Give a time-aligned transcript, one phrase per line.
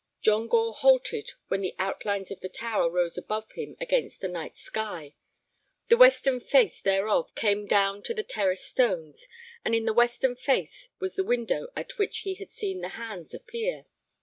[0.19, 4.55] John Gore halted when the outlines of the tower rose above him against the night
[4.55, 5.13] sky.
[5.89, 9.27] The western face thereof came down to the terrace stones,
[9.63, 13.35] and in the western face was the window at which he had seen the hands
[13.35, 13.85] appear.